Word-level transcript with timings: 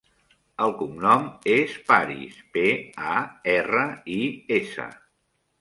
El 0.67 0.71
cognom 0.79 1.27
és 1.57 1.75
Paris: 1.91 2.39
pe, 2.57 2.65
a, 3.13 3.21
erra, 3.55 3.87
i, 4.19 4.21
essa. 4.61 4.91